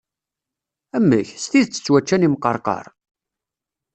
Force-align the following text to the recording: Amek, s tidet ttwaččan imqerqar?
Amek, 0.97 1.27
s 1.43 1.45
tidet 1.51 1.75
ttwaččan 1.79 2.25
imqerqar? 2.27 2.85